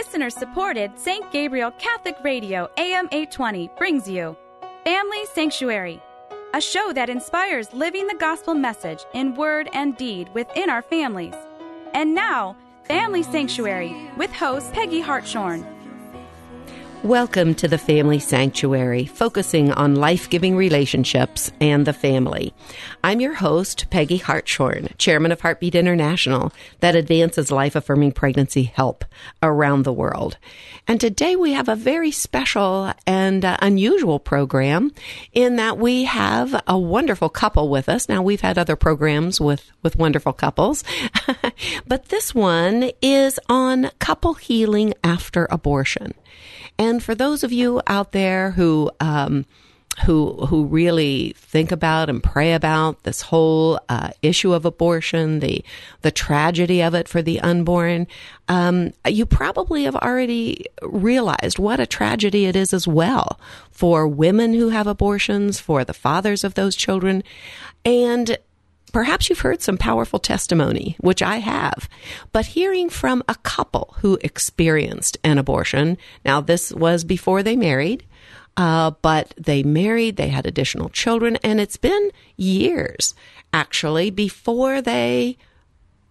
[0.00, 1.30] listener supported St.
[1.30, 4.34] Gabriel Catholic Radio AM 820 brings you
[4.82, 6.02] Family Sanctuary,
[6.54, 11.34] a show that inspires living the gospel message in word and deed within our families.
[11.92, 15.66] And now, Family Sanctuary with host Peggy Hartshorn.
[17.04, 22.52] Welcome to the Family Sanctuary, focusing on life giving relationships and the family.
[23.02, 29.06] I'm your host, Peggy Hartshorn, chairman of Heartbeat International, that advances life affirming pregnancy help
[29.42, 30.36] around the world.
[30.86, 34.92] And today we have a very special and uh, unusual program
[35.32, 38.10] in that we have a wonderful couple with us.
[38.10, 40.84] Now, we've had other programs with, with wonderful couples,
[41.86, 46.12] but this one is on couple healing after abortion.
[46.80, 49.44] And for those of you out there who, um,
[50.06, 55.62] who who really think about and pray about this whole uh, issue of abortion, the
[56.00, 58.06] the tragedy of it for the unborn,
[58.48, 63.38] um, you probably have already realized what a tragedy it is as well
[63.70, 67.22] for women who have abortions, for the fathers of those children,
[67.84, 68.38] and
[68.92, 71.88] Perhaps you've heard some powerful testimony, which I have,
[72.32, 75.96] but hearing from a couple who experienced an abortion.
[76.24, 78.04] Now, this was before they married,
[78.56, 83.14] uh, but they married, they had additional children, and it's been years
[83.52, 85.36] actually before they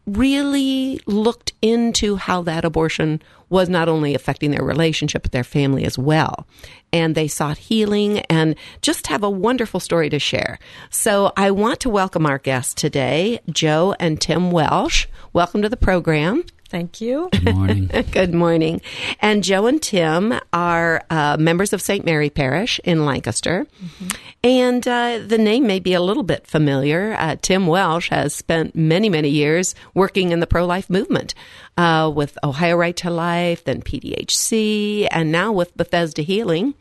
[0.06, 5.84] really looked into how that abortion was not only affecting their relationship, but their family
[5.86, 6.48] as well.
[6.94, 10.60] And they sought healing and just have a wonderful story to share.
[10.90, 15.08] So I want to welcome our guests today, Joe and Tim Welsh.
[15.34, 16.44] Welcome to the program.
[16.70, 17.30] Thank you.
[17.32, 17.90] Good morning.
[18.12, 18.82] Good morning.
[19.20, 22.06] And Joe and Tim are uh, members of St.
[22.06, 23.66] Mary Parish in Lancaster.
[23.84, 24.08] Mm-hmm.
[24.44, 27.16] And uh, the name may be a little bit familiar.
[27.18, 31.34] Uh, Tim Welsh has spent many, many years working in the pro life movement
[31.76, 36.76] uh, with Ohio Right to Life, then PDHC, and now with Bethesda Healing.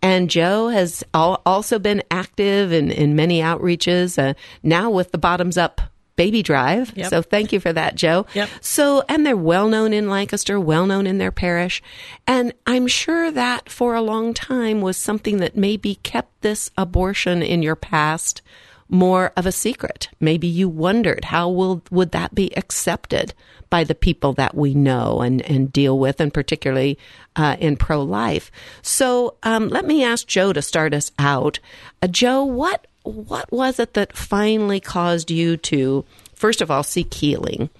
[0.00, 4.32] And Joe has al- also been active in, in many outreaches, uh,
[4.62, 5.82] now with the Bottoms Up
[6.16, 6.96] Baby Drive.
[6.96, 7.10] Yep.
[7.10, 8.26] So thank you for that, Joe.
[8.34, 8.48] Yep.
[8.60, 11.82] So, and they're well known in Lancaster, well known in their parish.
[12.26, 17.42] And I'm sure that for a long time was something that maybe kept this abortion
[17.42, 18.42] in your past
[18.88, 20.08] more of a secret.
[20.20, 23.34] Maybe you wondered how will, would that be accepted
[23.68, 26.98] by the people that we know and, and deal with, and particularly
[27.34, 28.50] uh, in pro life.
[28.82, 31.58] So um, let me ask Joe to start us out.
[32.00, 37.12] Uh, Joe, what what was it that finally caused you to, first of all, seek
[37.14, 37.70] healing?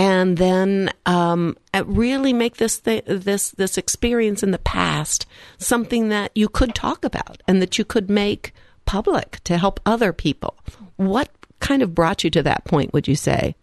[0.00, 5.26] and then um, really make this th- this this experience in the past
[5.58, 8.54] something that you could talk about and that you could make
[8.86, 10.56] public to help other people.
[10.96, 11.28] What
[11.60, 12.94] kind of brought you to that point?
[12.94, 13.54] Would you say?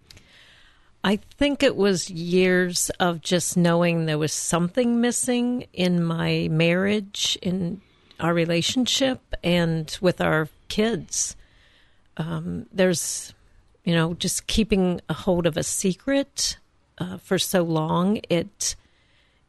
[1.04, 7.36] I think it was years of just knowing there was something missing in my marriage,
[7.42, 7.82] in
[8.20, 11.36] our relationship, and with our kids.
[12.18, 13.34] Um, there's,
[13.84, 16.58] you know, just keeping a hold of a secret
[16.98, 18.20] uh, for so long.
[18.30, 18.76] It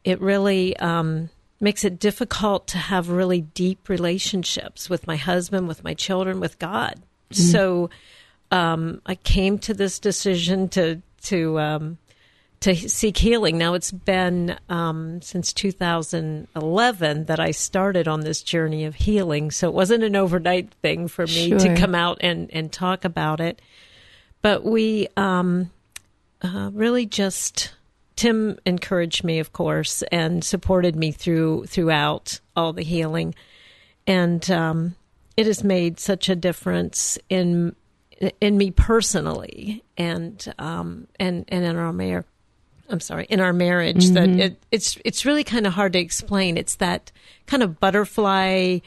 [0.03, 1.29] it really um,
[1.59, 6.57] makes it difficult to have really deep relationships with my husband, with my children, with
[6.59, 7.01] God.
[7.31, 7.43] Mm-hmm.
[7.43, 7.89] So
[8.51, 11.97] um, I came to this decision to to um,
[12.61, 13.57] to seek healing.
[13.57, 19.69] Now it's been um, since 2011 that I started on this journey of healing, so
[19.69, 21.59] it wasn't an overnight thing for me sure.
[21.59, 23.61] to come out and and talk about it.
[24.41, 25.71] But we um,
[26.41, 27.73] uh, really just
[28.15, 33.35] Tim encouraged me, of course, and supported me through throughout all the healing,
[34.05, 34.95] and um,
[35.37, 37.73] it has made such a difference in
[38.41, 42.25] in me personally and um, and and in our marriage
[42.89, 44.13] I'm sorry, in our marriage mm-hmm.
[44.15, 46.57] that it, it's it's really kind of hard to explain.
[46.57, 47.11] It's that
[47.45, 48.79] kind of butterfly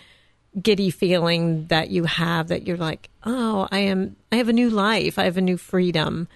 [0.60, 4.70] giddy feeling that you have that you're like, "Oh, I am I have a new
[4.70, 5.18] life.
[5.18, 6.28] I have a new freedom."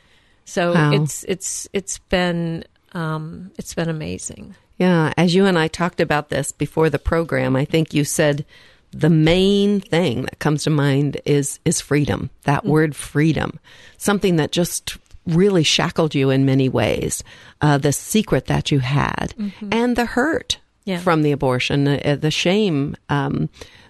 [0.45, 0.93] So wow.
[0.93, 4.55] it's it's it's been um, it's been amazing.
[4.79, 8.45] Yeah, as you and I talked about this before the program, I think you said
[8.93, 12.31] the main thing that comes to mind is is freedom.
[12.45, 12.71] That mm-hmm.
[12.71, 13.59] word freedom.
[13.99, 17.23] Something that just really shackled you in many ways.
[17.61, 19.69] Uh, the secret that you had mm-hmm.
[19.73, 20.99] and the hurt yeah.
[20.99, 23.49] from the abortion, uh, the shame, um,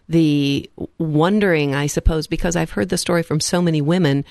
[0.09, 4.25] the wondering, I suppose, because I've heard the story from so many women,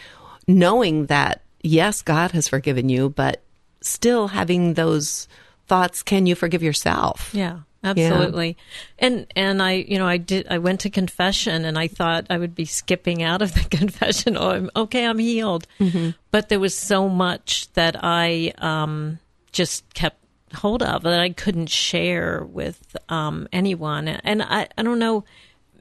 [0.47, 3.41] knowing that, yes, God has forgiven you, but
[3.81, 5.27] still having those
[5.67, 7.31] thoughts, can you forgive yourself?
[7.33, 8.57] Yeah absolutely
[8.99, 9.07] yeah.
[9.07, 12.37] and and i you know i did i went to confession and i thought i
[12.37, 16.11] would be skipping out of the confession oh I'm, okay i'm healed mm-hmm.
[16.31, 19.19] but there was so much that i um,
[19.51, 20.17] just kept
[20.55, 24.07] hold of that I couldn't share with um, anyone.
[24.07, 25.23] And I, I don't know,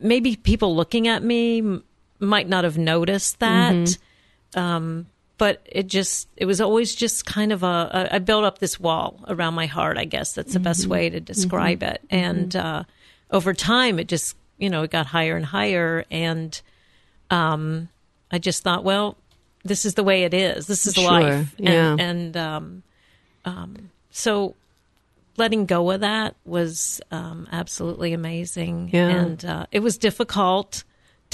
[0.00, 1.80] maybe people looking at me
[2.18, 3.74] might not have noticed that.
[3.74, 4.60] Mm-hmm.
[4.60, 5.06] Um,
[5.38, 7.66] but it just, it was always just kind of a,
[8.10, 10.64] a, I built up this wall around my heart, I guess that's the Mm-hmm.
[10.64, 12.00] best way to describe it.
[12.10, 12.84] And uh,
[13.31, 16.04] over time, it just, you know, it got higher and higher.
[16.10, 16.60] And
[17.31, 17.88] um,
[18.31, 19.16] I just thought, well,
[19.64, 20.66] this is the way it is.
[20.66, 21.54] This is Sure, life.
[21.58, 21.92] yeah.
[21.92, 22.82] And, and um,
[23.44, 24.54] um, so
[25.36, 28.90] letting go of that was um, absolutely amazing.
[28.92, 29.08] Yeah.
[29.08, 30.84] And uh, it was difficult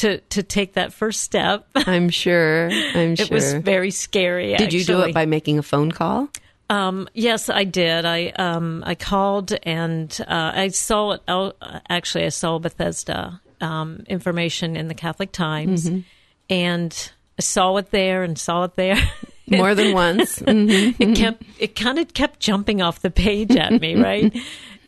[0.01, 1.67] to, to take that first step.
[1.75, 2.71] I'm sure.
[2.71, 3.27] I'm sure.
[3.27, 4.55] it was very scary.
[4.57, 6.29] Did you do it by making a phone call?
[6.69, 8.05] Um, yes, I did.
[8.05, 11.23] I um, I called and uh, I saw it.
[11.27, 11.53] Oh,
[11.89, 16.01] actually, I saw Bethesda um, information in the Catholic Times, Mm-hmm.
[16.49, 18.97] and I saw it there and saw it there.
[19.49, 20.39] More than once.
[20.43, 21.03] Mm-hmm.
[21.03, 24.33] it kept it kind of kept jumping off the page at me, right?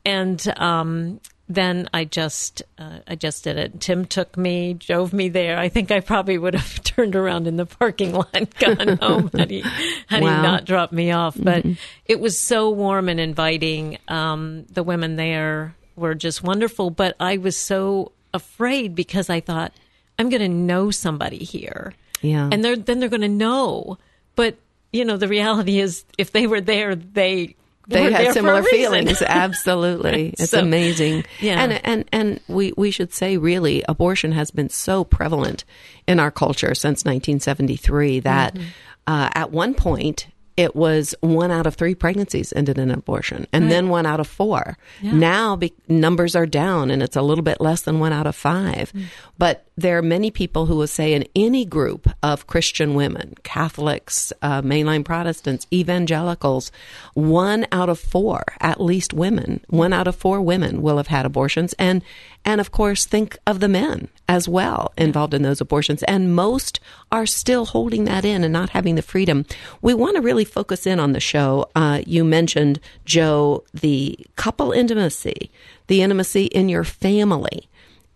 [0.06, 1.20] and um,
[1.54, 3.80] then I just uh, I just did it.
[3.80, 5.58] Tim took me, drove me there.
[5.58, 9.30] I think I probably would have turned around in the parking lot, and gone home
[9.36, 9.60] had he
[10.06, 10.36] had Wow.
[10.36, 11.36] he not dropped me off.
[11.38, 11.64] But
[12.06, 13.98] it was so warm and inviting.
[14.08, 19.72] Um, the women there were just wonderful, but I was so afraid because I thought
[20.18, 22.48] I'm going to know somebody here Yeah.
[22.50, 23.98] and they're then they're going to know.
[24.36, 24.56] But
[24.92, 27.56] you know, the reality is, if they were there, they
[27.88, 29.20] they were had similar feelings.
[29.26, 31.24] Absolutely, it's So, amazing.
[31.40, 31.62] yeah.
[31.62, 35.64] and and and we we should say really, abortion has been so prevalent
[36.06, 38.64] in our culture since 1973 that Mm-hmm.
[39.06, 40.28] uh, at one point.
[40.54, 44.26] It was one out of three pregnancies ended in abortion, and then one out of
[44.26, 44.76] four.
[45.00, 48.36] Now be- numbers are down, and it's a little bit less than one out of
[48.36, 48.92] five.
[48.92, 49.04] Mm.
[49.38, 54.32] But there are many people who will say in any group of Christian women, Catholics,
[54.42, 56.70] uh, mainline Protestants, evangelicals,
[57.14, 61.24] one out of four, at least women, one out of four women will have had
[61.24, 61.72] abortions.
[61.78, 62.02] And,
[62.44, 66.02] and of course, think of the men as well involved in those abortions.
[66.04, 66.78] And most
[67.10, 69.46] are still holding that in and not having the freedom.
[69.80, 71.70] We want to really focus in on the show.
[71.74, 75.50] Uh, you mentioned, Joe, the couple intimacy,
[75.86, 77.68] the intimacy in your family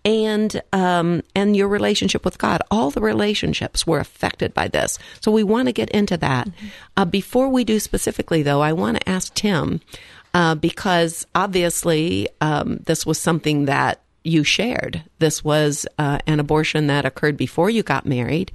[0.07, 2.63] and um, and your relationship with God.
[2.71, 6.49] All the relationships were affected by this, so we want to get into that.
[6.97, 9.81] Uh, before we do specifically, though, I want to ask Tim
[10.33, 15.03] uh, because obviously um, this was something that you shared.
[15.19, 18.53] This was uh, an abortion that occurred before you got married.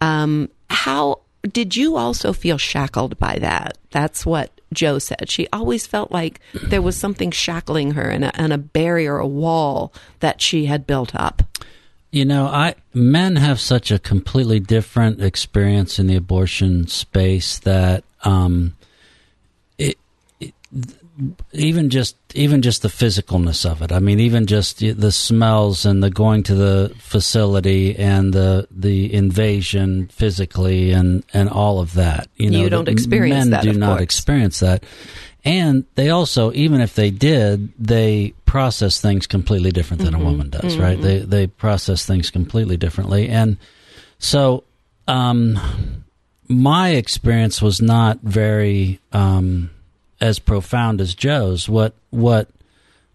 [0.00, 3.78] Um, how did you also feel shackled by that?
[3.90, 5.30] That's what Joe said.
[5.30, 9.26] She always felt like there was something shackling her and a, and a barrier, a
[9.26, 11.42] wall that she had built up.
[12.10, 18.04] You know, I men have such a completely different experience in the abortion space that
[18.22, 18.76] um,
[19.78, 19.98] it,
[20.38, 20.54] it
[21.52, 23.92] even just even just the physicalness of it.
[23.92, 29.12] I mean, even just the smells and the going to the facility and the the
[29.14, 32.28] invasion physically and and all of that.
[32.36, 34.02] You know, You don't experience men that, do not course.
[34.02, 34.84] experience that.
[35.46, 40.48] And they also, even if they did, they process things completely different than a woman
[40.48, 41.00] does, right?
[41.00, 43.58] They they process things completely differently, and
[44.18, 44.64] so
[45.06, 46.04] um,
[46.48, 49.68] my experience was not very um,
[50.20, 51.68] as profound as Joe's.
[51.68, 52.48] What what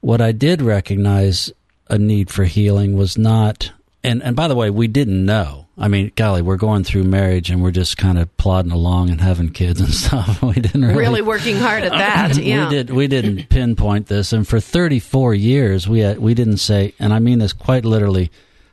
[0.02, 1.52] what I did recognize
[1.90, 3.72] a need for healing was not
[4.04, 5.68] and and by the way, we didn't know.
[5.78, 9.22] I mean, golly, we're going through marriage and we're just kind of plodding along and
[9.22, 10.42] having kids and stuff.
[10.42, 11.92] We didn't really, Really working hard at
[12.34, 12.38] that.
[12.38, 12.66] Yeah.
[12.66, 16.94] we did we didn't pinpoint this and for 34 years we had, we didn't say
[17.00, 18.32] and I mean this quite literally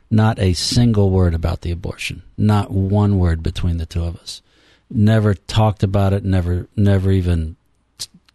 [0.09, 2.23] not a single word about the abortion.
[2.37, 4.41] Not one word between the two of us.
[4.89, 7.57] Never talked about it, never never even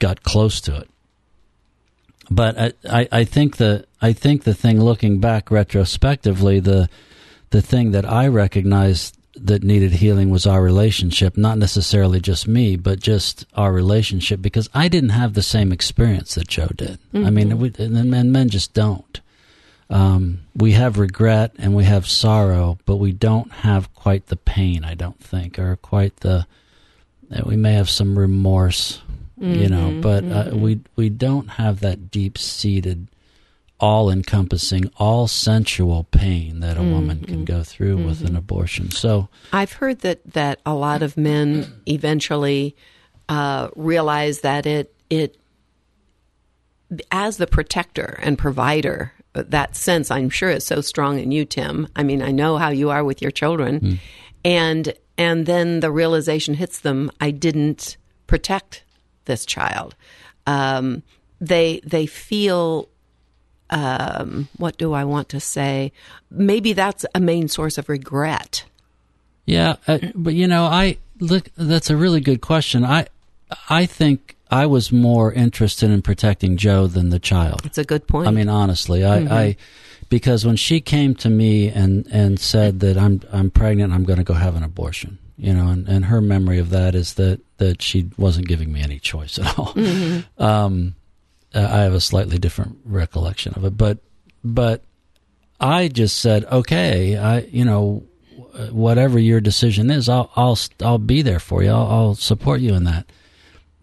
[0.02, 0.90] got close to it.
[2.28, 6.88] But I, I, I think the I think the thing looking back retrospectively, the
[7.50, 12.76] the thing that I recognized that needed healing was our relationship, not necessarily just me,
[12.76, 16.98] but just our relationship because I didn't have the same experience that Joe did.
[17.14, 19.20] I mean, we, and men, men just don't.
[19.88, 24.84] Um, we have regret and we have sorrow, but we don't have quite the pain,
[24.84, 26.46] I don't think, or quite the.
[27.46, 29.00] We may have some remorse,
[29.42, 30.60] you know, mm-hmm, but uh, mm-hmm.
[30.60, 33.08] we we don't have that deep seated,
[33.80, 38.92] all encompassing, all sensual pain that a woman can mm-hmm, go through with an abortion.
[38.92, 42.76] So I've heard that that a lot of men eventually
[43.28, 45.36] uh, realize that it it
[47.10, 49.12] as the protector and provider.
[49.34, 51.88] That sense, I'm sure, is so strong in you, Tim.
[51.96, 53.94] I mean, I know how you are with your children, hmm.
[54.44, 57.96] and and then the realization hits them: I didn't
[58.28, 58.84] protect
[59.24, 59.94] this child.
[60.46, 61.02] Um,
[61.40, 62.88] they they feel
[63.70, 65.92] um, what do I want to say?
[66.30, 68.64] Maybe that's a main source of regret.
[69.46, 71.48] Yeah, uh, but you know, I look.
[71.56, 72.84] That's a really good question.
[72.84, 73.06] I
[73.68, 77.62] I think I was more interested in protecting Joe than the child.
[77.64, 78.28] It's a good point.
[78.28, 79.32] I mean, honestly, I, Mm-hmm.
[79.32, 79.56] I
[80.08, 84.18] because when she came to me and and said that I'm I'm pregnant, I'm going
[84.18, 85.18] to go have an abortion.
[85.36, 88.82] You know, and, and her memory of that is that that she wasn't giving me
[88.82, 89.72] any choice at all.
[89.74, 90.42] Mm-hmm.
[90.42, 90.94] Um,
[91.54, 93.98] I have a slightly different recollection of it, but
[94.44, 94.82] but
[95.60, 98.04] I just said, okay, I you know
[98.70, 101.70] whatever your decision is, I'll I'll I'll be there for you.
[101.70, 103.06] I'll, I'll support you in that.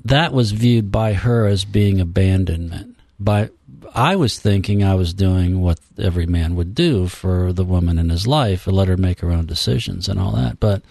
[0.06, 2.96] That was viewed by her as being abandonment.
[3.20, 3.50] By
[3.94, 8.10] I was thinking I was doing what every man would do for the woman in
[8.10, 10.60] his life, and let her make her own decisions and all that.
[10.60, 10.84] But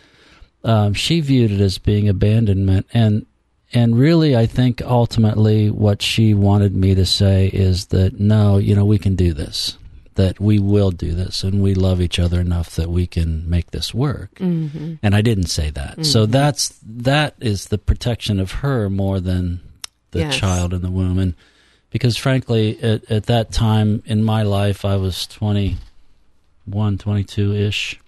[0.68, 3.24] um, she viewed it as being abandonment, and
[3.72, 8.74] and really, I think ultimately what she wanted me to say is that no, you
[8.74, 9.78] know, we can do this,
[10.16, 13.70] that we will do this, and we love each other enough that we can make
[13.70, 14.34] this work.
[14.34, 14.94] Mm-hmm.
[15.02, 19.60] And I didn't say that, so that's that is the protection of her more than
[20.10, 20.36] the Yes.
[20.36, 21.34] child in the womb, and
[21.90, 27.98] because frankly, at, at that time in my life, I was 21, 22 ish.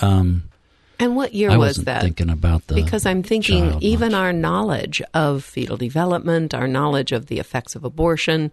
[0.00, 0.47] Um,
[0.98, 2.02] and what year I was wasn't that?
[2.02, 4.18] thinking about the because I'm thinking child even much.
[4.18, 8.50] our knowledge of fetal development, our knowledge of the effects of abortion,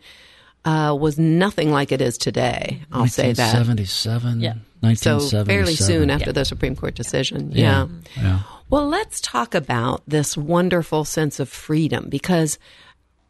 [0.63, 2.81] uh, was nothing like it is today.
[2.91, 3.53] I'll say that.
[3.55, 4.55] 1977, Yeah.
[4.95, 7.51] So fairly soon after the Supreme Court decision.
[7.51, 7.87] Yeah.
[8.15, 8.23] yeah.
[8.23, 8.39] yeah.
[8.69, 12.59] Well, let's talk about this wonderful sense of freedom because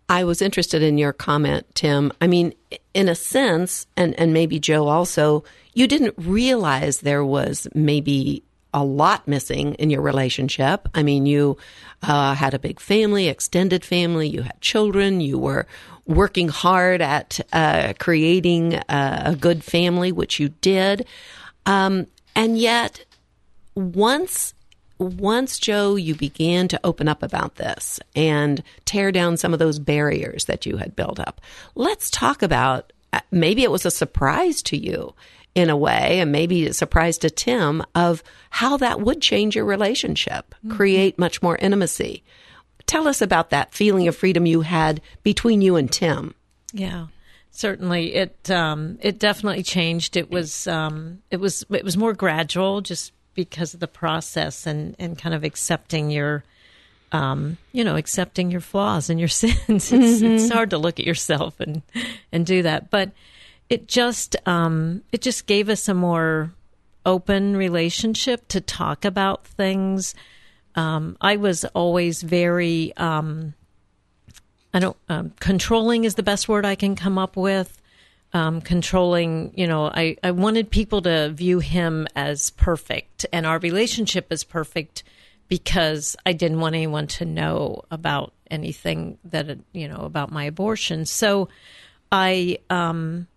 [0.08, 2.12] I was interested in your comment, Tim.
[2.22, 2.54] I mean,
[2.94, 5.44] in a sense, and, and maybe Joe also,
[5.74, 8.44] you didn't realize there was maybe
[8.76, 10.90] a lot missing in your relationship.
[10.94, 11.58] I mean, you
[12.04, 15.66] uh, had a big family, extended family, you had children, you were
[16.06, 21.08] working hard at uh, creating a, a good family, which you did.
[21.66, 23.06] Um, and yet,
[23.76, 24.54] once
[24.98, 29.80] once Joe you began to open up about this and tear down some of those
[29.80, 31.42] barriers that you had built up.
[31.76, 35.14] Let's talk about uh, maybe it was a surprise to you
[35.56, 39.66] in a way and maybe a surprise to Tim of how that would change your
[39.66, 42.24] relationship, create much more intimacy.
[42.86, 46.36] Tell us about that feeling of freedom you had between you and Tim.
[46.74, 47.08] Yeah,
[47.52, 48.14] certainly.
[48.14, 50.18] It um, it definitely changed.
[50.18, 54.96] It was um, it was it was more gradual, just because of the process and
[55.00, 56.44] and kind of accepting your.
[57.12, 59.64] Um, you know, accepting your flaws and your sins.
[59.70, 61.82] It's, it's hard to look at yourself and
[62.34, 63.12] and do that, but
[63.70, 66.54] it just um, it just gave us a more
[67.06, 70.16] open relationship to talk about things.
[70.76, 73.54] Um, I was always very um,
[74.74, 77.82] I don't um, controlling is the best word I can come up with.
[78.34, 83.60] Um, controlling, you know, I, I wanted people to view him as perfect and our
[83.60, 85.04] relationship as perfect
[85.48, 91.06] because I didn't want anyone to know about anything that, you know, about my abortion.
[91.06, 91.48] So
[92.12, 93.28] I, um,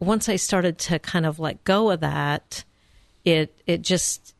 [0.00, 2.64] once I started to kind of let go of that,
[3.24, 4.34] it, it just,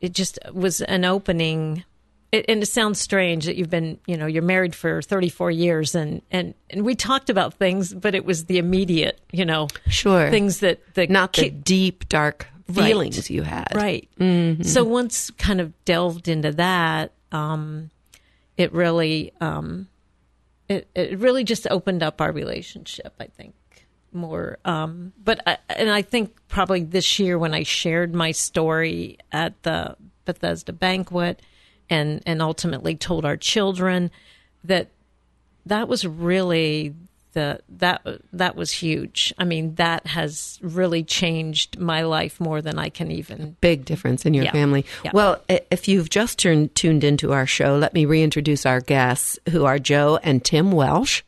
[0.00, 1.84] it just was an opening
[2.30, 5.94] it, and it sounds strange that you've been, you know, you're married for 34 years
[5.94, 10.28] and, and, and we talked about things, but it was the immediate, you know, Sure.
[10.30, 12.88] things that the Not the deep, dark Right.
[12.88, 13.68] feelings you had.
[13.74, 14.10] Right.
[14.62, 17.90] So once kind of delved into that, um,
[18.58, 19.88] it really, um,
[20.68, 23.54] it, it really just opened up our relationship, I think
[24.12, 24.58] more.
[24.64, 29.62] Um, but, I, and I think probably this year when I shared my story at
[29.62, 31.40] the Bethesda banquet
[31.90, 34.10] and, and ultimately told our children
[34.64, 34.88] that
[35.66, 36.94] that was really
[37.32, 39.32] the that that was huge.
[39.38, 43.56] I mean, that has really changed my life more than I can even.
[43.60, 44.52] big difference in your Yeah.
[44.52, 44.84] family.
[45.04, 45.10] Yeah.
[45.14, 49.64] Well, if you've just turned tuned into our show, let me reintroduce our guests, who
[49.64, 51.22] are Joe and Tim Welsh,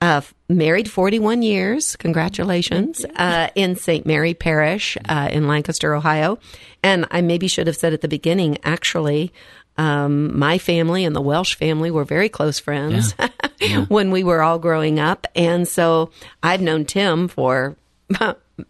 [0.00, 1.96] uh, married 41 years.
[1.96, 4.04] Congratulations uh, in St.
[4.06, 6.38] Mary Parish uh, in Lancaster, Ohio.
[6.82, 9.32] And I maybe should have said at the beginning, actually.
[9.78, 13.12] Um, my family and the Welsh family were very close friends
[13.88, 15.26] when we were all growing up.
[15.34, 16.10] And so
[16.42, 17.76] I've known Tim for,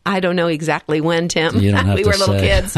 [0.04, 1.56] I don't know exactly when, Tim.
[1.60, 2.40] You don't have we were little say.
[2.40, 2.76] kids.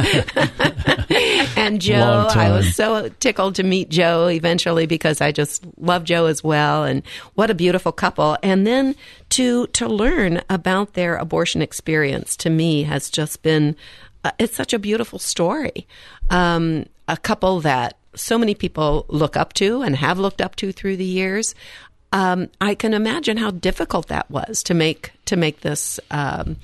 [1.56, 6.26] and Joe, I was so tickled to meet Joe eventually because I just love Joe
[6.26, 6.84] as well.
[6.84, 7.02] And
[7.34, 8.36] what a beautiful couple.
[8.42, 8.94] And then
[9.30, 13.74] to, to learn about their abortion experience to me has just been,
[14.22, 15.86] uh, it's such a beautiful story.
[16.28, 20.72] Um, a couple that so many people look up to and have looked up to
[20.72, 21.54] through the years.
[22.12, 26.56] um, I can imagine how difficult that was to make to make this um,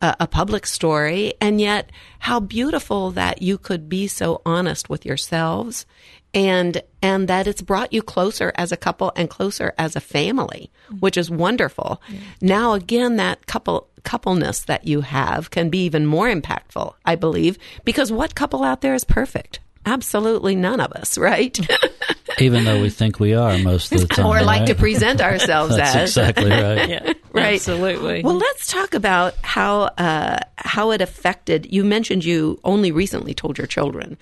[0.00, 5.04] a, a public story, and yet how beautiful that you could be so honest with
[5.04, 5.84] yourselves,
[6.32, 10.70] and and that it's brought you closer as a couple and closer as a family,
[11.00, 12.00] which is wonderful.
[12.40, 17.58] Now again, that couple coupleness that you have can be even more impactful, I believe,
[17.84, 19.60] because what couple out there is perfect?
[19.90, 21.58] Absolutely none of us, right?
[22.38, 24.26] Even though we think we are most of the time.
[24.26, 24.68] or like right?
[24.68, 26.10] to present ourselves That's as.
[26.10, 26.88] exactly right.
[26.88, 27.54] Yeah, Right.
[27.56, 28.22] Absolutely.
[28.22, 31.72] Well, let's talk about how uh, how it affected.
[31.72, 34.16] You mentioned you only recently told your children.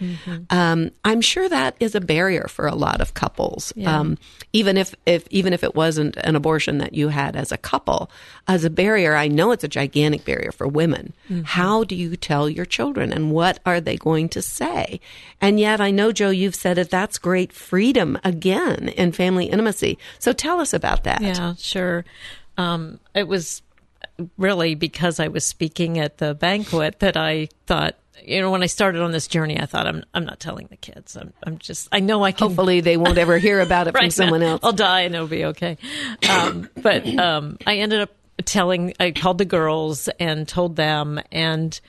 [0.50, 3.72] Um, I'm sure that is a barrier for a lot of couples.
[3.84, 4.18] Um,
[4.52, 8.10] even if, if even if it wasn't an abortion that you had as a couple,
[8.46, 11.12] as a barrier, I know it's a gigantic barrier for women.
[11.44, 15.00] How do you tell your children, and what are they going to say?
[15.40, 16.90] And yet, I know Joe, you've said it.
[16.90, 19.98] That's great freedom again in family intimacy.
[20.18, 21.20] So tell us about that.
[21.20, 22.04] Yeah, sure.
[22.56, 23.62] Um, it was
[24.36, 28.66] really because I was speaking at the banquet that I thought, you know, when I
[28.66, 31.16] started on this journey, I thought, I'm, I'm not telling the kids.
[31.16, 32.48] I'm, I'm just, I know I can.
[32.48, 34.52] Hopefully, they won't ever hear about it from someone now.
[34.52, 34.60] else.
[34.64, 35.78] I'll die and it'll be okay.
[36.28, 38.10] Um, but um, I ended up
[38.44, 41.80] telling, I called the girls and told them, and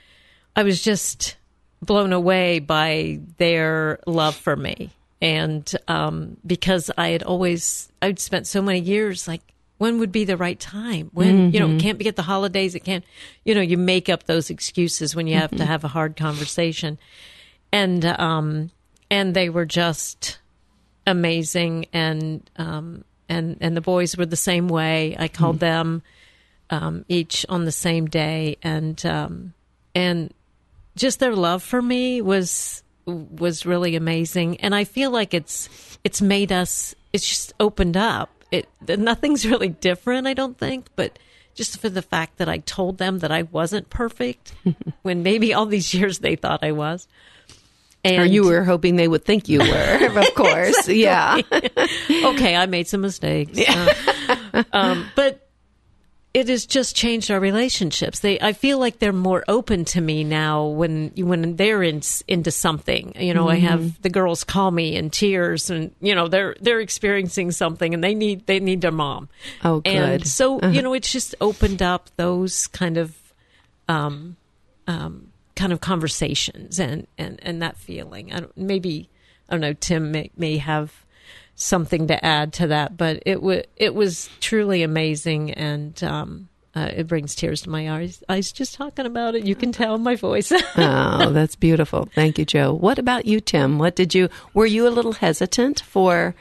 [0.56, 1.36] I was just
[1.82, 4.92] blown away by their love for me.
[5.22, 9.42] And um, because I had always, I'd spent so many years like,
[9.80, 11.10] when would be the right time?
[11.14, 12.76] When, you know, it can't be at the holidays.
[12.76, 13.04] It can't,
[13.44, 17.00] you know, you make up those excuses when you have to have a hard conversation.
[17.72, 18.70] And, um,
[19.10, 20.38] and they were just,
[21.10, 21.88] amazing.
[21.92, 25.16] And um and and the boys were the same way.
[25.20, 26.02] I called them
[26.70, 28.58] um each on the same day.
[28.62, 29.54] And um
[29.96, 30.34] and
[30.96, 34.58] just their love for me was was really amazing.
[34.62, 35.70] And i feel like it's
[36.04, 41.18] it's made us it's just opened up it nothing's really different i don't think but
[41.56, 44.54] just for the fact that i told them that i wasn't perfect
[45.02, 47.08] when maybe all these years they thought i was
[48.04, 50.88] and or you were hoping they would think you were, of course.
[50.88, 51.42] Yeah.
[51.52, 53.60] okay, I made some mistakes.
[53.60, 55.39] Uh, um, but
[56.34, 58.20] it has just changed our relationships.
[58.20, 62.52] They, I feel like they're more open to me now when when they're in, into
[62.52, 63.14] something.
[63.20, 63.68] You know, I Mm-hmm.
[63.68, 68.04] have the girls call me in tears, and you know they're they're experiencing something, and
[68.04, 69.28] they need they need their mom.
[69.64, 69.92] Oh, good.
[69.96, 73.16] And so you know, it's just opened up those kind of.
[73.88, 74.38] Um,
[74.88, 78.32] um, kind of conversations and, and, and that feeling.
[78.32, 79.10] I don't, maybe
[79.50, 79.74] I don't know.
[79.74, 81.04] Tim may, may have
[81.60, 86.90] something to add to that, but it was it was truly amazing, and um, uh,
[86.96, 88.24] it brings tears to my eyes.
[88.30, 89.46] I was just talking about it.
[89.46, 90.52] You can tell my voice.
[90.78, 92.08] oh, that's beautiful.
[92.16, 92.74] Thank you, Joe.
[92.74, 93.80] What about you, Tim?
[93.80, 96.36] What did you, were you a little hesitant for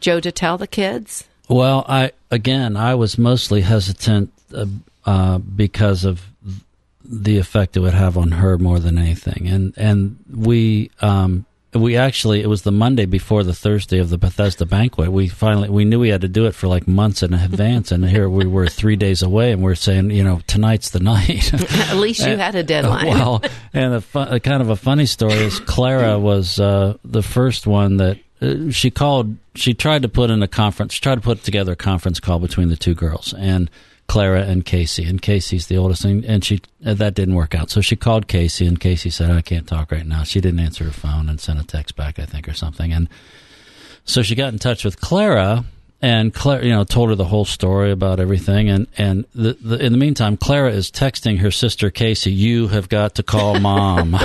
[0.00, 1.28] Joe to tell the kids?
[1.48, 4.66] Well, I again, I was mostly hesitant uh,
[5.04, 6.22] uh, because of
[7.04, 11.45] the effect it would have on her more than anything, and and we um,
[11.78, 15.10] we actually it was the Monday before the Thursday of the Bethesda banquet.
[15.10, 18.04] We finally we knew we had to do it for like months in advance, and
[18.08, 21.52] here we were three days away, and we're saying you know tonight's the night.
[21.52, 23.06] At least you had a deadline.
[23.06, 27.22] Well, and the fun, uh, kind of a funny story is Clara was uh, the
[27.22, 29.36] first one that uh, she called.
[29.54, 30.94] She tried to put in a conference.
[30.94, 33.70] She tried to put together a conference call between the two girls and
[34.08, 35.04] Clara and Casey.
[35.04, 37.70] And Casey's the oldest, and, and she uh, that didn't work out.
[37.70, 40.84] So she called Casey, and Casey said, "I can't talk right now." She didn't answer
[40.84, 42.92] her phone and sent a text back, I think, or something.
[42.92, 43.08] And
[44.04, 45.64] so she got in touch with Clara,
[46.02, 48.68] and Clara, you know, told her the whole story about everything.
[48.68, 52.88] And and the, the, in the meantime, Clara is texting her sister Casey, "You have
[52.88, 54.12] got to call mom."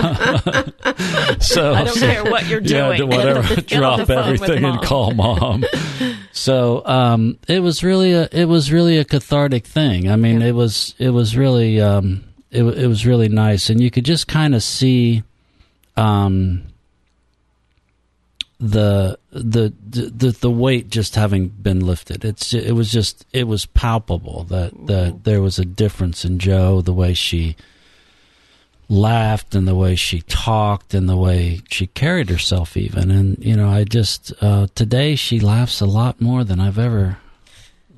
[1.39, 2.99] so I don't care what you're doing.
[2.99, 5.63] yeah, whatever, Get on the drop everything and call mom.
[6.31, 10.09] So um, it was really a it was really a cathartic thing.
[10.09, 13.91] I mean, it was it was really um, it it was really nice, and you
[13.91, 15.23] could just kind of see.
[15.97, 16.63] Um,
[18.61, 22.23] the, the the the weight just having been lifted.
[22.23, 26.81] It's it was just it was palpable that that there was a difference in Joe,
[26.81, 27.55] the way she
[28.91, 33.55] laughed and the way she talked and the way she carried herself even and you
[33.55, 37.17] know I just uh today she laughs a lot more than I've ever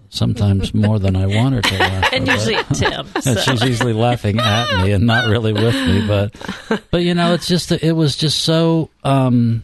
[0.09, 2.09] sometimes more than I want her to laugh.
[2.13, 3.07] and usually at Tim.
[3.15, 3.35] and So.
[3.41, 7.47] she's usually laughing at me and not really with me but but you know it's
[7.47, 9.63] just it was just so um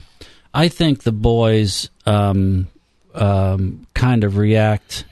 [0.51, 2.67] i think the boys um
[3.13, 5.05] um kind of react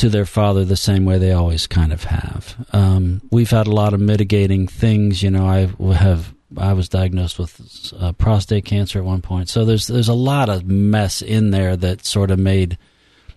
[0.00, 3.70] to their father the same way they always kind of have um we've had a
[3.72, 8.98] lot of mitigating things you know i have I was diagnosed with uh, prostate cancer
[8.98, 12.38] at one point, so there's there's a lot of mess in there that sort of
[12.38, 12.76] made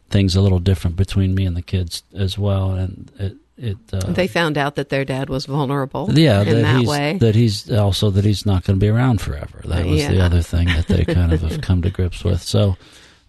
[0.10, 3.38] things a little different between me and the kids as well, and it.
[3.58, 6.12] it uh, They found out that their dad was vulnerable.
[6.18, 7.18] yeah, in that he's, way.
[7.20, 9.62] that he's also that he's not going to be around forever.
[9.66, 12.42] That was the other thing that they kind of have come to grips with.
[12.42, 12.78] So,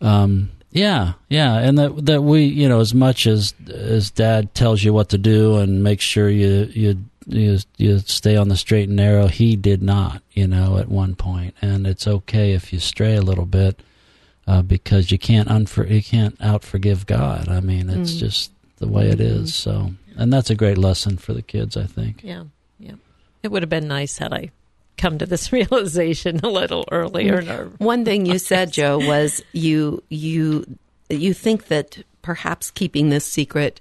[0.01, 4.83] um, yeah, yeah, and that that we, you know, as much as as Dad tells
[4.85, 8.89] you what to do and make sure you you you you stay on the straight
[8.89, 11.55] and narrow, he did not, you know, at one point.
[11.63, 13.81] and it's okay if you stray a little bit.
[14.47, 17.49] Uh, because you can't unfor- you can't out forgive God.
[17.49, 18.19] I mean, it's Mm.
[18.19, 19.55] just the way it is.
[19.55, 22.21] So, and that's a great lesson for the kids, I think.
[22.23, 22.45] Yeah,
[22.79, 22.97] yeah.
[23.43, 24.51] It would have been nice had I
[24.97, 27.71] come to this realization a little earlier.
[27.79, 30.65] One thing you said, Joe, was you you
[31.11, 33.81] you think that perhaps keeping this secret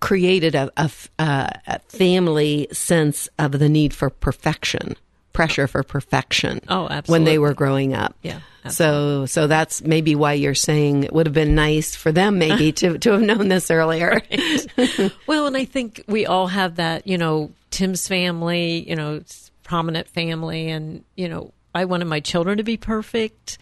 [0.00, 4.96] created a, a uh, a family sense of the need for perfection,
[5.32, 6.60] pressure for perfection.
[6.68, 7.12] Oh, absolutely.
[7.12, 8.14] When they were growing up.
[8.22, 12.38] Yeah, So so that's maybe why you're saying it would have been nice for them
[12.38, 14.20] maybe to to have known this earlier.
[15.26, 19.22] Well, and I think we all have that, you know, Tim's family, you know,
[19.64, 23.58] prominent family, and, you know, I wanted my children to be perfect.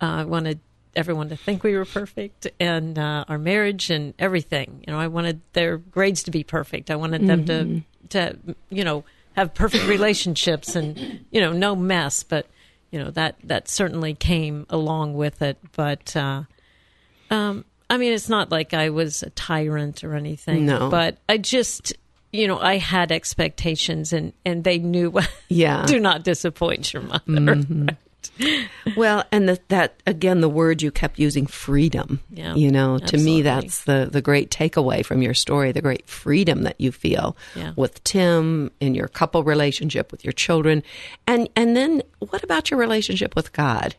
[0.00, 0.60] Uh, I wanted
[0.94, 4.84] everyone to think we were perfect and uh, our marriage and everything.
[4.86, 6.90] You know, I wanted their grades to be perfect.
[6.90, 8.38] I wanted them to, to,
[8.70, 12.22] you know, have perfect relationships and, you know, no mess.
[12.22, 12.46] But,
[12.90, 15.58] you know, that, that certainly came along with it.
[15.72, 16.44] But, uh,
[17.30, 20.64] um, I mean, it's not like I was a tyrant or anything.
[20.64, 20.88] No.
[20.88, 21.92] But I just,
[22.32, 25.14] you know, I had expectations and, and they knew,
[25.48, 25.84] Yeah.
[25.86, 27.22] do not disappoint your mother.
[27.26, 27.88] Mm-hmm.
[28.96, 32.20] Well, and the, that again, the word you kept using, freedom.
[32.30, 36.06] Yeah, you know, to me, that's the the great takeaway from your story, the great
[36.08, 37.72] freedom that you feel Yeah.
[37.76, 40.82] with Tim in your couple relationship with your children,
[41.26, 43.94] and and then what about your relationship with God?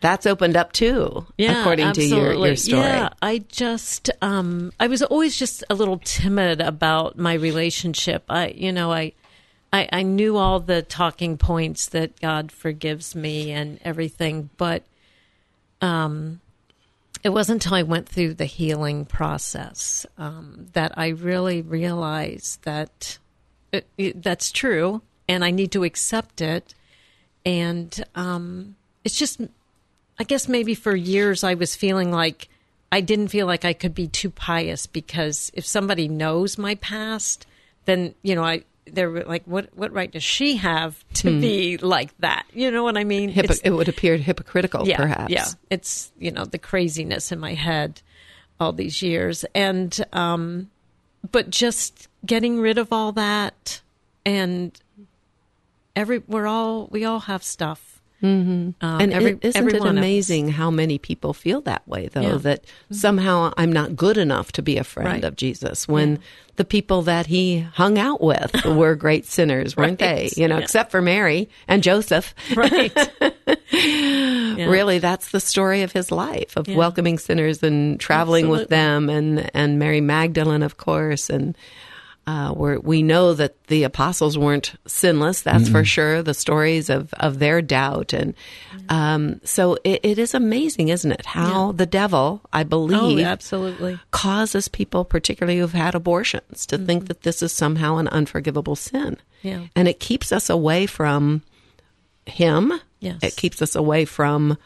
[0.00, 2.82] That's opened up too, Yeah, according to your, your story.
[2.82, 8.24] Yeah, I just um I was always just a little timid about my relationship.
[8.28, 9.12] I you know, I
[9.72, 14.84] I, I knew all the talking points that God forgives me and everything, but
[15.82, 16.40] um
[17.22, 23.18] it wasn't until I went through the healing process um, that I really realized that
[23.72, 26.74] it, it, that's true, and I need to accept it.
[27.44, 29.40] And um, it's just
[30.20, 32.48] I guess maybe for years I was feeling like
[32.92, 37.46] I didn't feel like I could be too pious because if somebody knows my past,
[37.86, 42.16] then you know I they're like, what what right does she have to be like
[42.18, 42.44] that?
[42.52, 43.30] You know what I mean?
[43.30, 45.32] It's- it would appear hypocritical, yeah, perhaps.
[45.32, 45.46] yeah.
[45.70, 48.02] It's you know the craziness in my head
[48.58, 50.70] all these years, and um,
[51.32, 53.80] but just getting rid of all that
[54.26, 54.78] and
[55.96, 57.89] every we're all we all have stuff.
[58.22, 58.84] Mm-hmm.
[58.84, 62.36] Um, And every, isn't it amazing how many people feel that way, though, Yeah.
[62.38, 65.24] that somehow I'm not good enough to be a friend Right.
[65.24, 66.18] of Jesus when
[66.56, 70.30] the people that he hung out with were great sinners, weren't Right.
[70.34, 70.40] they?
[70.42, 70.64] You know, Yeah.
[70.64, 72.34] except for Mary and Joseph.
[72.54, 72.92] right?
[73.72, 74.66] Yeah.
[74.66, 76.76] Really, that's the story of his life of Yeah.
[76.76, 81.56] welcoming sinners and traveling with them, and and Mary Magdalene, of course, and.
[82.30, 86.22] Uh, where we know that the apostles weren't sinless, that's for sure.
[86.22, 88.34] The stories of, of their doubt, and
[88.88, 91.26] um, so it, it is amazing, isn't it?
[91.26, 93.98] How the devil, I Oh, believe, absolutely.
[94.12, 99.16] causes people, particularly who've had abortions, to think that this is somehow an unforgivable sin.
[99.42, 99.66] Yeah.
[99.74, 101.42] And it keeps us away from
[102.26, 102.72] Him.
[103.00, 103.18] Yes.
[103.22, 104.56] It keeps us away from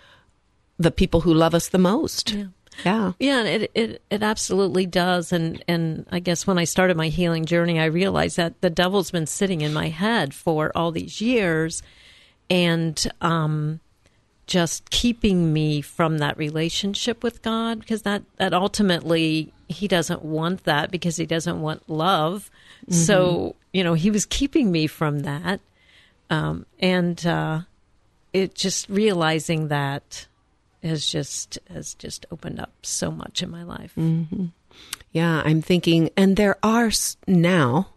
[0.79, 2.33] the people who love us the most.
[2.33, 2.45] Yeah.
[2.85, 3.13] Yeah.
[3.19, 5.33] Yeah, it, it it absolutely does.
[5.33, 9.11] And and I guess when I started my healing journey, I realized that the devil's
[9.11, 11.83] been sitting in my head for all these years,
[12.51, 13.81] and um,
[14.47, 20.65] just keeping me from that relationship with God because that that ultimately he doesn't want
[20.65, 22.51] that because he doesn't want love.
[22.91, 25.61] So you know he was keeping me from that,
[26.29, 27.61] um, and uh,
[28.35, 30.27] it just realizing that
[30.85, 33.93] has just has just opened up so much in my life.
[35.13, 36.91] Yeah, I'm thinking, and there are
[37.27, 37.89] now,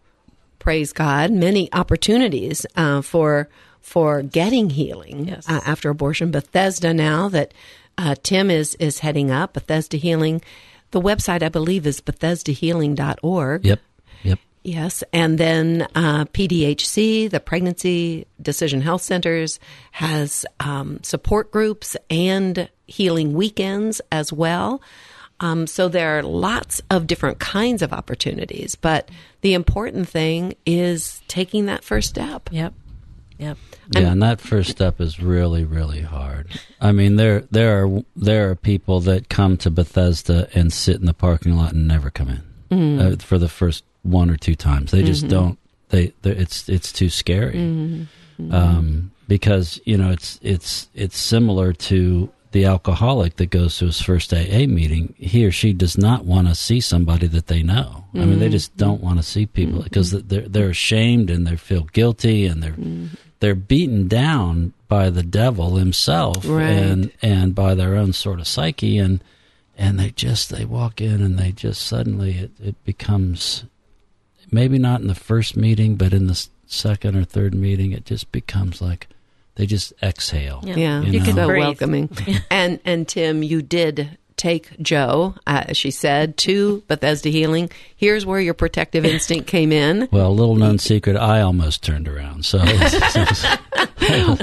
[0.60, 3.50] praise God, many opportunities uh, for
[3.82, 5.48] for getting healing Yes.
[5.50, 6.30] uh, after abortion.
[6.32, 7.54] Bethesda now that
[7.98, 10.42] uh, Tim is is heading up, Bethesda Healing.
[10.92, 13.66] The website I believe is BethesdaHealing.org.
[13.66, 13.80] Yep.
[14.24, 14.40] Yep.
[14.68, 22.70] Yes, and then uh, PDHC, the Pregnancy Decision Health Centers, has um, support groups and
[22.86, 24.82] healing weekends as well.
[25.40, 31.22] Um, so there are lots of different kinds of opportunities, but the important thing is
[31.30, 32.50] taking that first step.
[32.52, 32.74] Yep.
[33.38, 33.58] Yep.
[33.96, 36.60] Yeah, and that first step is really, really hard.
[36.82, 41.06] I mean, there there are there are people that come to Bethesda and sit in
[41.06, 43.14] the parking lot and never come in Mm-hmm.
[43.14, 44.92] uh, for the first one or two times.
[44.92, 45.32] They just mm-hmm.
[45.32, 45.60] don't.
[45.90, 48.44] They it's it's too scary mm-hmm.
[48.44, 48.54] mm-hmm.
[48.54, 54.02] um, because you know it's it's it's similar to the alcoholic that goes to his
[54.02, 55.14] first AA meeting.
[55.18, 58.06] He or she does not want to see somebody that they know.
[58.14, 58.86] I mean, they just mm-hmm.
[58.86, 62.76] don't want to see people because they're they're ashamed and they feel guilty and they're
[63.40, 66.70] they're beaten down by the devil himself Right.
[66.70, 69.22] and and by their own sort of psyche and
[69.78, 73.66] and they just they walk in and they just suddenly it, it becomes
[74.52, 78.32] maybe not in the first meeting but in the second or third meeting it just
[78.32, 79.08] becomes like
[79.56, 80.76] they just exhale Yeah.
[80.76, 81.48] Yeah, You so know.
[81.48, 81.64] breathe.
[81.64, 82.10] welcoming.
[82.52, 87.70] and and Tim, you did take Joe, uh, as she said, to Bethesda Healing.
[87.96, 90.08] Here's where your protective instinct came in.
[90.12, 92.60] well little known secret i almost turned around so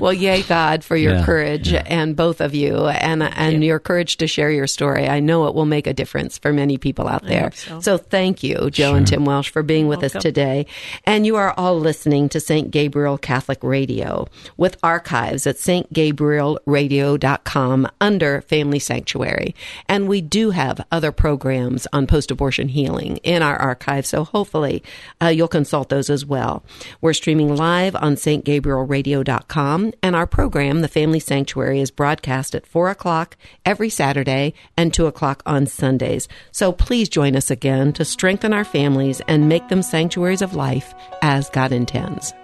[0.01, 1.83] well, yay God for your Yeah, courage yeah.
[1.87, 5.09] and both of you and and your courage to share your story.
[5.09, 7.51] I know it will make a difference for many people out there.
[7.69, 7.97] hope so.
[7.97, 10.67] thank you, Joe and Tim Welsh, for being with us today.
[11.05, 12.71] And you are all listening to St.
[12.71, 14.27] Gabriel Catholic Radio
[14.57, 19.55] with archives at stgabrielradio.com under Family Sanctuary.
[19.89, 24.83] And we do have other programs on post-abortion healing in our archive, so hopefully
[25.23, 26.65] uh, you'll consult those as well.
[27.01, 32.91] We're streaming live on stgabrielradio.com, and our program, The Family Sanctuary, is broadcast at 4
[32.91, 36.29] o'clock every Saturday and 2 o'clock on Sundays.
[36.53, 40.95] So please join us again to strengthen our families and make them sanctuaries of life
[41.23, 42.35] as God intends.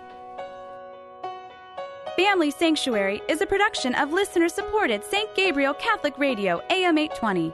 [2.25, 5.35] Family Sanctuary is a production of listener supported St.
[5.35, 7.51] Gabriel Catholic Radio, AM 820.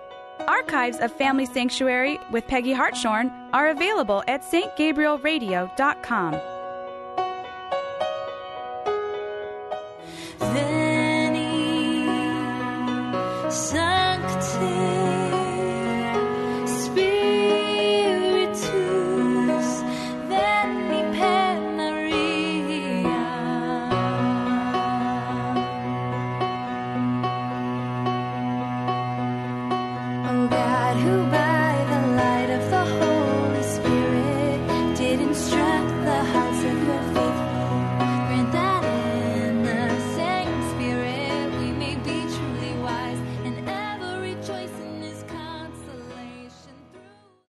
[0.49, 6.33] Archives of Family Sanctuary with Peggy Hartshorn are available at stgabrielradio.com.
[10.41, 10.66] There